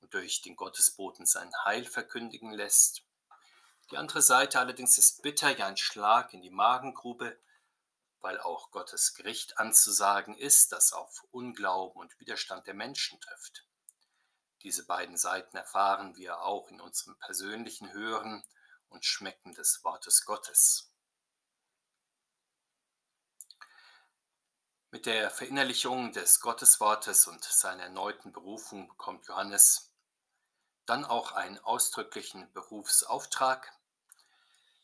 und 0.00 0.12
durch 0.12 0.42
den 0.42 0.56
Gottesboten 0.56 1.24
sein 1.24 1.50
Heil 1.64 1.84
verkündigen 1.84 2.52
lässt. 2.52 3.02
Die 3.90 3.96
andere 3.96 4.20
Seite 4.20 4.58
allerdings 4.58 4.98
ist 4.98 5.22
bitter, 5.22 5.56
ja 5.56 5.66
ein 5.66 5.76
Schlag 5.76 6.34
in 6.34 6.42
die 6.42 6.50
Magengrube, 6.50 7.40
weil 8.20 8.40
auch 8.40 8.70
Gottes 8.70 9.14
Gericht 9.14 9.58
anzusagen 9.58 10.36
ist, 10.36 10.72
das 10.72 10.92
auf 10.92 11.24
Unglauben 11.30 12.00
und 12.00 12.18
Widerstand 12.18 12.66
der 12.66 12.74
Menschen 12.74 13.20
trifft. 13.20 13.65
Diese 14.66 14.84
beiden 14.84 15.16
Seiten 15.16 15.56
erfahren 15.56 16.16
wir 16.16 16.40
auch 16.40 16.68
in 16.72 16.80
unserem 16.80 17.16
persönlichen 17.20 17.92
Hören 17.92 18.42
und 18.88 19.04
Schmecken 19.04 19.54
des 19.54 19.84
Wortes 19.84 20.24
Gottes. 20.24 20.90
Mit 24.90 25.06
der 25.06 25.30
Verinnerlichung 25.30 26.10
des 26.10 26.40
Gotteswortes 26.40 27.28
und 27.28 27.44
seiner 27.44 27.84
erneuten 27.84 28.32
Berufung 28.32 28.88
bekommt 28.88 29.28
Johannes 29.28 29.92
dann 30.84 31.04
auch 31.04 31.30
einen 31.30 31.60
ausdrücklichen 31.60 32.52
Berufsauftrag. 32.52 33.72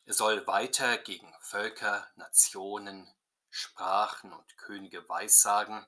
Er 0.05 0.15
soll 0.15 0.47
weiter 0.47 0.97
gegen 0.97 1.35
Völker, 1.41 2.09
Nationen, 2.15 3.13
Sprachen 3.51 4.33
und 4.33 4.57
Könige 4.59 5.09
weissagen. 5.09 5.85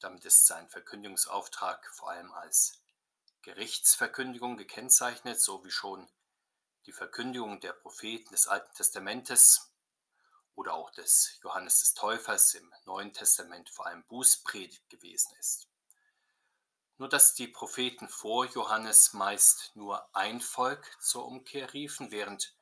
Damit 0.00 0.24
ist 0.24 0.46
sein 0.46 0.70
Verkündigungsauftrag 0.70 1.86
vor 1.94 2.08
allem 2.08 2.32
als 2.32 2.80
Gerichtsverkündigung 3.44 4.56
gekennzeichnet, 4.56 5.38
so 5.38 5.62
wie 5.64 5.70
schon 5.70 6.08
die 6.86 6.92
Verkündigung 6.92 7.60
der 7.60 7.74
Propheten 7.74 8.30
des 8.30 8.46
Alten 8.46 8.72
Testamentes 8.74 9.70
oder 10.54 10.72
auch 10.72 10.90
des 10.90 11.38
Johannes 11.42 11.80
des 11.80 11.92
Täufers 11.92 12.54
im 12.54 12.72
Neuen 12.86 13.12
Testament 13.12 13.68
vor 13.68 13.86
allem 13.86 14.02
Bußpredigt 14.04 14.88
gewesen 14.88 15.36
ist. 15.38 15.68
Nur 16.96 17.10
dass 17.10 17.34
die 17.34 17.48
Propheten 17.48 18.08
vor 18.08 18.46
Johannes 18.46 19.12
meist 19.12 19.72
nur 19.74 20.16
ein 20.16 20.40
Volk 20.40 20.96
zur 21.02 21.26
Umkehr 21.26 21.74
riefen, 21.74 22.10
während 22.10 22.56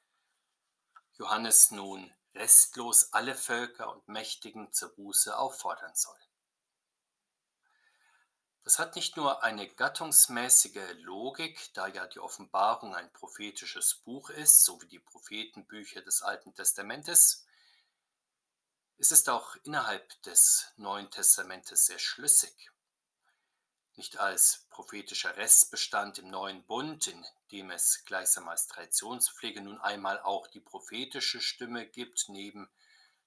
Johannes 1.12 1.70
nun 1.70 2.12
restlos 2.34 3.12
alle 3.12 3.36
Völker 3.36 3.92
und 3.92 4.08
Mächtigen 4.08 4.72
zur 4.72 4.92
Buße 4.96 5.38
auffordern 5.38 5.94
soll. 5.94 6.18
Das 8.64 8.78
hat 8.78 8.94
nicht 8.96 9.16
nur 9.16 9.42
eine 9.42 9.68
gattungsmäßige 9.68 10.94
Logik, 10.98 11.72
da 11.74 11.88
ja 11.88 12.06
die 12.06 12.20
Offenbarung 12.20 12.94
ein 12.94 13.12
prophetisches 13.12 13.94
Buch 13.94 14.30
ist, 14.30 14.64
so 14.64 14.80
wie 14.80 14.86
die 14.86 15.00
Prophetenbücher 15.00 16.00
des 16.02 16.22
Alten 16.22 16.54
Testamentes. 16.54 17.44
Es 18.98 19.10
ist 19.10 19.28
auch 19.28 19.56
innerhalb 19.64 20.22
des 20.22 20.72
Neuen 20.76 21.10
Testamentes 21.10 21.86
sehr 21.86 21.98
schlüssig 21.98 22.72
nicht 23.96 24.18
als 24.18 24.66
prophetischer 24.70 25.36
Restbestand 25.36 26.18
im 26.18 26.30
neuen 26.30 26.64
Bund, 26.64 27.06
in 27.08 27.24
dem 27.50 27.70
es 27.70 28.04
gleichsam 28.04 28.48
als 28.48 28.66
Traditionspflege 28.66 29.60
nun 29.60 29.80
einmal 29.80 30.20
auch 30.20 30.46
die 30.46 30.60
prophetische 30.60 31.40
Stimme 31.40 31.86
gibt, 31.86 32.28
neben 32.28 32.70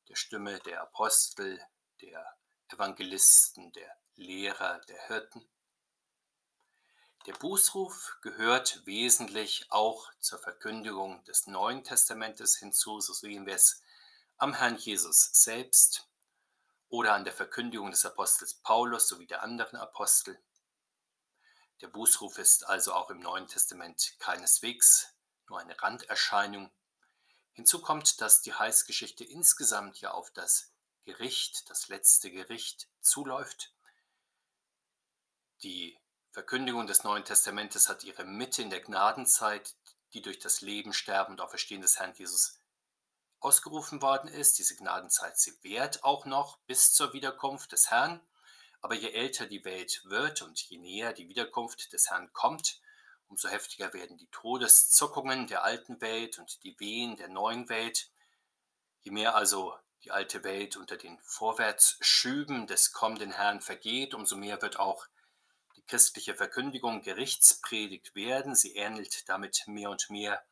der 0.09 0.15
Stimme 0.15 0.59
der 0.59 0.81
Apostel, 0.81 1.61
der 2.01 2.35
Evangelisten, 2.69 3.71
der 3.73 3.95
Lehrer, 4.15 4.79
der 4.87 5.07
Hirten. 5.07 5.47
Der 7.25 7.33
Bußruf 7.33 8.17
gehört 8.21 8.85
wesentlich 8.85 9.65
auch 9.71 10.11
zur 10.19 10.39
Verkündigung 10.39 11.23
des 11.25 11.47
Neuen 11.47 11.83
Testamentes 11.83 12.55
hinzu, 12.55 12.99
so 12.99 13.13
sehen 13.13 13.45
wir 13.45 13.55
es 13.55 13.81
am 14.37 14.53
Herrn 14.53 14.77
Jesus 14.77 15.31
selbst 15.33 16.07
oder 16.87 17.13
an 17.13 17.23
der 17.23 17.33
Verkündigung 17.33 17.91
des 17.91 18.05
Apostels 18.05 18.55
Paulus 18.55 19.07
sowie 19.07 19.27
der 19.27 19.43
anderen 19.43 19.77
Apostel. 19.77 20.39
Der 21.81 21.87
Bußruf 21.87 22.37
ist 22.37 22.65
also 22.65 22.93
auch 22.93 23.09
im 23.09 23.19
Neuen 23.19 23.47
Testament 23.47 24.15
keineswegs 24.19 25.13
nur 25.49 25.59
eine 25.59 25.79
Randerscheinung. 25.81 26.71
Hinzu 27.53 27.81
kommt, 27.81 28.21
dass 28.21 28.41
die 28.41 28.53
Heilsgeschichte 28.53 29.23
insgesamt 29.23 29.99
ja 29.99 30.11
auf 30.11 30.31
das 30.31 30.71
Gericht, 31.03 31.69
das 31.69 31.87
letzte 31.87 32.31
Gericht, 32.31 32.87
zuläuft. 33.01 33.74
Die 35.63 35.97
Verkündigung 36.31 36.85
des 36.85 37.03
Neuen 37.03 37.23
Testamentes 37.23 37.87
hat 37.87 38.03
ihre 38.03 38.25
Mitte 38.25 38.61
in 38.61 38.69
der 38.69 38.81
Gnadenzeit, 38.81 39.75
die 40.13 40.21
durch 40.21 40.39
das 40.39 40.61
Leben, 40.61 40.91
Sterben 40.93 41.33
und 41.33 41.41
Auferstehen 41.41 41.81
des 41.81 41.99
Herrn 41.99 42.13
Jesus 42.13 42.59
ausgerufen 43.39 44.01
worden 44.01 44.29
ist. 44.29 44.57
Diese 44.57 44.75
Gnadenzeit, 44.75 45.37
sie 45.37 45.53
währt 45.63 46.03
auch 46.03 46.25
noch 46.25 46.57
bis 46.67 46.93
zur 46.93 47.13
Wiederkunft 47.13 47.71
des 47.71 47.89
Herrn. 47.89 48.19
Aber 48.81 48.95
je 48.95 49.11
älter 49.11 49.45
die 49.45 49.63
Welt 49.65 50.01
wird 50.05 50.41
und 50.41 50.59
je 50.61 50.77
näher 50.77 51.13
die 51.13 51.29
Wiederkunft 51.29 51.93
des 51.93 52.09
Herrn 52.09 52.31
kommt, 52.33 52.81
umso 53.27 53.49
heftiger 53.49 53.93
werden 53.93 54.17
die 54.17 54.29
Todeszuckungen 54.31 55.47
der 55.47 55.63
alten 55.63 56.01
Welt 56.01 56.37
und 56.37 56.63
die 56.63 56.79
Wehen 56.79 57.15
der 57.15 57.29
neuen 57.29 57.69
Welt. 57.69 58.11
Je 59.01 59.11
mehr 59.11 59.35
also 59.35 59.75
die 60.03 60.11
alte 60.11 60.43
Welt 60.43 60.77
unter 60.77 60.97
den 60.97 61.17
Vorwärtsschüben 61.23 62.67
des 62.67 62.91
kommenden 62.91 63.31
Herrn 63.31 63.61
vergeht, 63.61 64.13
umso 64.13 64.35
mehr 64.35 64.61
wird 64.61 64.77
auch 64.77 65.07
die 65.07 65.14
christliche 65.87 66.35
Verkündigung 66.35 67.01
Gerichtspredigt 67.01 68.15
werden. 68.15 68.55
Sie 68.55 68.75
ähnelt 68.75 69.27
damit 69.29 69.67
mehr 69.67 69.89
und 69.89 70.09
mehr 70.09 70.43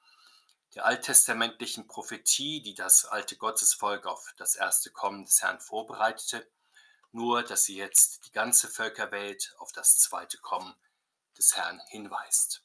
der 0.76 0.86
alttestamentlichen 0.86 1.88
Prophetie, 1.88 2.62
die 2.62 2.74
das 2.74 3.06
alte 3.06 3.36
Gottesvolk 3.36 4.06
auf 4.06 4.34
das 4.38 4.56
erste 4.56 4.90
Kommen 4.90 5.26
des 5.26 5.42
Herrn 5.42 5.60
vorbereitete, 5.60 6.50
nur 7.12 7.44
dass 7.44 7.66
sie 7.66 7.76
jetzt 7.76 8.26
die 8.26 8.32
ganze 8.32 8.68
Völkerwelt 8.68 9.54
auf 9.60 9.72
das 9.72 10.00
zweite 10.00 10.38
Kommen 10.40 10.74
des 11.38 11.56
Herrn 11.56 11.80
hinweist. 11.90 12.64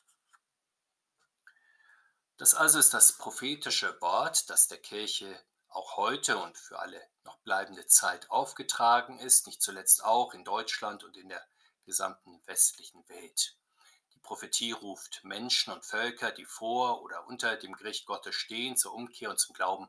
Das 2.38 2.54
also 2.54 2.78
ist 2.78 2.94
das 2.94 3.12
prophetische 3.12 4.00
Wort, 4.00 4.48
das 4.48 4.68
der 4.68 4.78
Kirche 4.78 5.42
auch 5.68 5.96
heute 5.96 6.38
und 6.38 6.56
für 6.56 6.78
alle 6.78 7.00
noch 7.24 7.38
bleibende 7.38 7.86
Zeit 7.86 8.30
aufgetragen 8.30 9.18
ist, 9.18 9.46
nicht 9.46 9.60
zuletzt 9.60 10.04
auch 10.04 10.32
in 10.32 10.44
Deutschland 10.44 11.04
und 11.04 11.16
in 11.16 11.28
der 11.28 11.44
gesamten 11.88 12.40
westlichen 12.46 13.08
Welt. 13.08 13.56
Die 14.14 14.20
Prophetie 14.20 14.70
ruft 14.70 15.24
Menschen 15.24 15.72
und 15.72 15.84
Völker, 15.84 16.30
die 16.30 16.44
vor 16.44 17.02
oder 17.02 17.26
unter 17.26 17.56
dem 17.56 17.72
Gericht 17.72 18.06
Gottes 18.06 18.36
stehen, 18.36 18.76
zur 18.76 18.94
Umkehr 18.94 19.30
und 19.30 19.40
zum 19.40 19.54
Glauben 19.54 19.88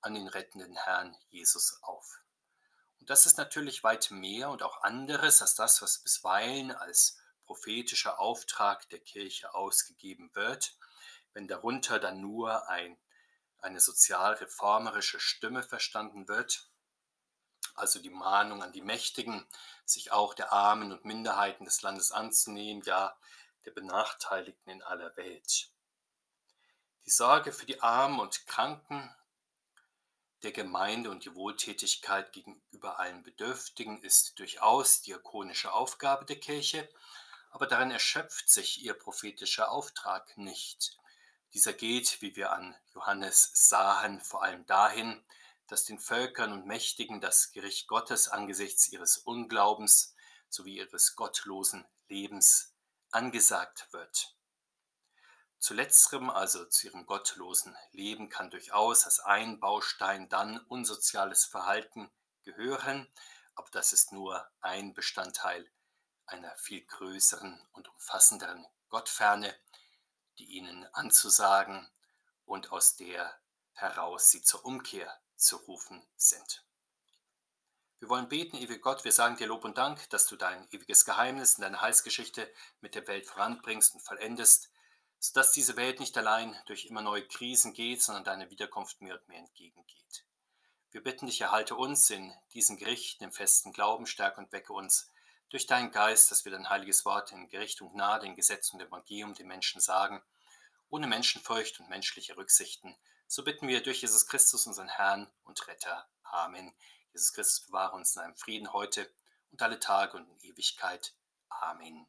an 0.00 0.14
den 0.14 0.26
rettenden 0.26 0.76
Herrn 0.76 1.16
Jesus 1.30 1.78
auf. 1.82 2.20
Und 2.98 3.10
das 3.10 3.26
ist 3.26 3.38
natürlich 3.38 3.84
weit 3.84 4.10
mehr 4.10 4.50
und 4.50 4.62
auch 4.62 4.82
anderes 4.82 5.42
als 5.42 5.54
das, 5.54 5.82
was 5.82 6.02
bisweilen 6.02 6.72
als 6.72 7.18
prophetischer 7.44 8.18
Auftrag 8.18 8.88
der 8.88 9.00
Kirche 9.00 9.54
ausgegeben 9.54 10.34
wird, 10.34 10.76
wenn 11.34 11.46
darunter 11.46 12.00
dann 12.00 12.20
nur 12.20 12.68
ein 12.68 12.98
eine 13.64 13.80
sozialreformerische 13.80 15.18
Stimme 15.18 15.62
verstanden 15.62 16.28
wird, 16.28 16.68
also 17.74 18.00
die 18.00 18.10
Mahnung 18.10 18.62
an 18.62 18.72
die 18.72 18.82
Mächtigen, 18.82 19.46
sich 19.84 20.12
auch 20.12 20.34
der 20.34 20.52
Armen 20.52 20.92
und 20.92 21.04
Minderheiten 21.04 21.64
des 21.64 21.82
Landes 21.82 22.12
anzunehmen, 22.12 22.82
ja 22.84 23.16
der 23.64 23.72
Benachteiligten 23.72 24.70
in 24.70 24.82
aller 24.82 25.16
Welt. 25.16 25.70
Die 27.06 27.10
Sorge 27.10 27.52
für 27.52 27.66
die 27.66 27.80
Armen 27.82 28.20
und 28.20 28.46
Kranken 28.46 29.14
der 30.42 30.52
Gemeinde 30.52 31.10
und 31.10 31.24
die 31.24 31.34
Wohltätigkeit 31.34 32.32
gegenüber 32.32 32.98
allen 32.98 33.22
Bedürftigen 33.22 34.02
ist 34.02 34.38
durchaus 34.38 35.00
diakonische 35.00 35.72
Aufgabe 35.72 36.26
der 36.26 36.38
Kirche, 36.38 36.88
aber 37.50 37.66
darin 37.66 37.90
erschöpft 37.90 38.50
sich 38.50 38.82
ihr 38.82 38.94
prophetischer 38.94 39.70
Auftrag 39.70 40.36
nicht. 40.36 40.98
Dieser 41.54 41.72
geht, 41.72 42.20
wie 42.20 42.36
wir 42.36 42.52
an 42.52 42.76
Johannes 42.94 43.50
sahen, 43.54 44.20
vor 44.20 44.42
allem 44.42 44.66
dahin, 44.66 45.24
dass 45.68 45.84
den 45.84 45.98
Völkern 45.98 46.52
und 46.52 46.66
Mächtigen 46.66 47.20
das 47.20 47.52
Gericht 47.52 47.88
Gottes 47.88 48.28
angesichts 48.28 48.88
ihres 48.88 49.18
Unglaubens 49.18 50.14
sowie 50.48 50.78
ihres 50.78 51.16
gottlosen 51.16 51.86
Lebens 52.08 52.74
angesagt 53.10 53.88
wird. 53.92 54.36
Zu 55.58 55.72
letzterem, 55.72 56.28
also 56.28 56.66
zu 56.66 56.88
ihrem 56.88 57.06
gottlosen 57.06 57.74
Leben, 57.92 58.28
kann 58.28 58.50
durchaus 58.50 59.04
als 59.04 59.20
ein 59.20 59.60
Baustein 59.60 60.28
dann 60.28 60.58
unsoziales 60.66 61.46
Verhalten 61.46 62.10
gehören, 62.42 63.10
aber 63.54 63.70
das 63.70 63.92
ist 63.92 64.12
nur 64.12 64.46
ein 64.60 64.92
Bestandteil 64.92 65.70
einer 66.26 66.54
viel 66.56 66.84
größeren 66.84 67.66
und 67.72 67.88
umfassenderen 67.88 68.66
Gottferne, 68.88 69.54
die 70.38 70.44
ihnen 70.44 70.86
anzusagen 70.92 71.88
und 72.44 72.72
aus 72.72 72.96
der 72.96 73.38
heraus 73.72 74.30
sie 74.30 74.42
zur 74.42 74.64
Umkehr 74.64 75.18
zu 75.44 75.56
rufen 75.56 76.02
sind. 76.16 76.64
Wir 78.00 78.08
wollen 78.08 78.28
beten, 78.28 78.56
ewige 78.56 78.80
Gott, 78.80 79.04
wir 79.04 79.12
sagen 79.12 79.36
dir 79.36 79.46
Lob 79.46 79.64
und 79.64 79.78
Dank, 79.78 80.10
dass 80.10 80.26
du 80.26 80.36
dein 80.36 80.68
ewiges 80.70 81.04
Geheimnis 81.04 81.54
in 81.54 81.62
deine 81.62 81.80
Heilsgeschichte 81.80 82.52
mit 82.80 82.94
der 82.94 83.06
Welt 83.06 83.26
voranbringst 83.26 83.94
und 83.94 84.00
vollendest, 84.00 84.70
sodass 85.18 85.52
diese 85.52 85.76
Welt 85.76 86.00
nicht 86.00 86.18
allein 86.18 86.54
durch 86.66 86.84
immer 86.84 87.00
neue 87.00 87.26
Krisen 87.26 87.72
geht, 87.72 88.02
sondern 88.02 88.24
deine 88.24 88.50
Wiederkunft 88.50 89.00
mehr 89.00 89.14
und 89.14 89.28
mehr 89.28 89.38
entgegengeht. 89.38 90.26
Wir 90.90 91.02
bitten 91.02 91.26
dich, 91.26 91.40
erhalte 91.40 91.76
uns 91.76 92.10
in 92.10 92.32
diesen 92.52 92.76
Gerichten 92.76 93.24
im 93.24 93.32
festen 93.32 93.72
Glauben, 93.72 94.06
stärke 94.06 94.40
und 94.40 94.52
wecke 94.52 94.72
uns 94.72 95.10
durch 95.48 95.66
deinen 95.66 95.90
Geist, 95.90 96.30
dass 96.30 96.44
wir 96.44 96.52
dein 96.52 96.68
heiliges 96.68 97.04
Wort 97.04 97.32
in 97.32 97.48
Gericht 97.48 97.80
und 97.80 97.92
Gnade, 97.92 98.26
in 98.26 98.36
Gesetz 98.36 98.72
und 98.72 98.80
Evangelium 98.80 99.34
den 99.34 99.46
Menschen 99.46 99.80
sagen, 99.80 100.22
ohne 100.90 101.06
Menschenfurcht 101.06 101.80
und 101.80 101.88
menschliche 101.88 102.36
Rücksichten. 102.36 102.94
So 103.34 103.42
bitten 103.42 103.66
wir 103.66 103.82
durch 103.82 104.02
Jesus 104.02 104.28
Christus, 104.28 104.64
unseren 104.64 104.88
Herrn 104.88 105.28
und 105.42 105.66
Retter. 105.66 106.06
Amen. 106.22 106.72
Jesus 107.12 107.32
Christus 107.32 107.66
bewahre 107.66 107.96
uns 107.96 108.14
in 108.14 108.22
seinem 108.22 108.36
Frieden 108.36 108.72
heute 108.72 109.10
und 109.50 109.60
alle 109.60 109.80
Tage 109.80 110.16
und 110.16 110.28
in 110.28 110.52
Ewigkeit. 110.52 111.16
Amen. 111.48 112.06